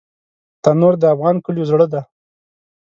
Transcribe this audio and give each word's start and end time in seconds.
تنور 0.63 0.93
د 0.99 1.03
افغان 1.15 1.35
کلیو 1.45 1.69
زړه 1.71 1.85
دی 1.91 2.01